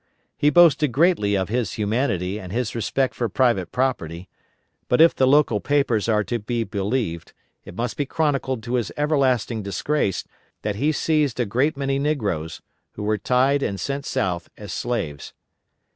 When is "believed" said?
6.63-7.33